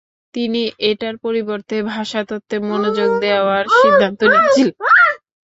তিনি 0.33 0.61
এটার 0.89 1.15
পরিবর্তে 1.17 1.75
ভাষাতত্ত্বে 1.91 2.57
মনোযোগ 2.69 3.09
দেওয়ার 3.23 3.63
সিদ্ধান্ত 3.77 4.19
নিয়েছিলেন। 4.31 4.75